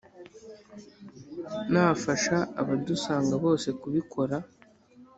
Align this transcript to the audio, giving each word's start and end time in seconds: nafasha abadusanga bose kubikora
nafasha 1.71 2.37
abadusanga 2.61 3.33
bose 3.43 3.67
kubikora 3.81 4.37